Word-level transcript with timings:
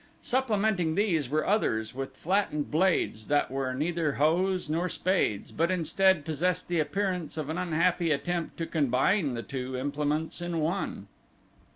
Supplementing 0.23 0.95
these 0.95 1.29
were 1.29 1.45
others 1.45 1.93
with 1.93 2.17
flattened 2.17 2.71
blades 2.71 3.27
that 3.27 3.51
were 3.51 3.71
neither 3.75 4.13
hoes 4.13 4.67
nor 4.67 4.89
spades, 4.89 5.51
but 5.51 5.69
instead 5.69 6.25
possessed 6.25 6.67
the 6.67 6.79
appearance 6.79 7.37
of 7.37 7.49
an 7.49 7.59
unhappy 7.59 8.09
attempt 8.09 8.57
to 8.57 8.65
combine 8.65 9.35
the 9.35 9.43
two 9.43 9.77
implements 9.77 10.41
in 10.41 10.59
one. 10.59 11.05